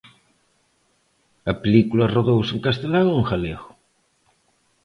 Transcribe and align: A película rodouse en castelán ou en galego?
A 1.51 1.53
película 1.63 2.11
rodouse 2.15 2.51
en 2.55 2.59
castelán 2.67 3.05
ou 3.09 3.17
en 3.21 3.25
galego? 3.31 3.69